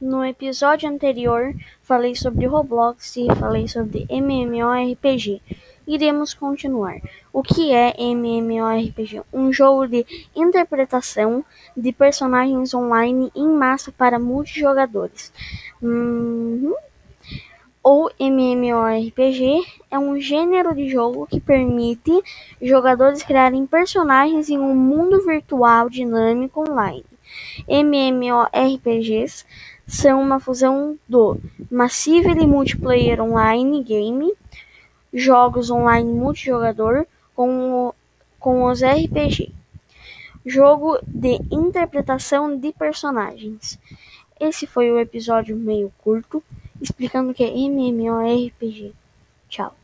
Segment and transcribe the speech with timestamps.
[0.00, 5.40] No episódio anterior, falei sobre Roblox e falei sobre MMORPG.
[5.86, 7.00] Iremos continuar.
[7.32, 9.22] O que é MMORPG?
[9.32, 10.04] Um jogo de
[10.34, 11.44] interpretação
[11.76, 15.32] de personagens online em massa para multijogadores.
[15.80, 16.74] Uhum.
[17.84, 22.12] O MMORPG é um gênero de jogo que permite
[22.60, 27.04] jogadores criarem personagens em um mundo virtual dinâmico online.
[27.68, 29.44] MMORPGs
[29.86, 31.38] são uma fusão do
[31.70, 34.32] Massively Multiplayer Online Game,
[35.12, 37.94] jogos online multijogador, com, o,
[38.38, 39.52] com os RPG.
[40.44, 43.78] Jogo de interpretação de personagens.
[44.40, 46.42] Esse foi o episódio meio curto,
[46.80, 48.92] explicando o que é MMORPG.
[49.48, 49.81] Tchau.